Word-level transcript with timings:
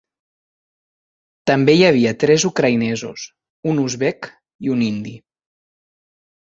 També 1.51 1.75
hi 1.81 1.85
havia 1.89 2.15
tres 2.25 2.47
ucraïnesos, 2.51 3.29
un 3.75 3.85
uzbek 3.87 4.35
i 4.69 4.77
un 4.79 4.87
indi. 4.91 5.19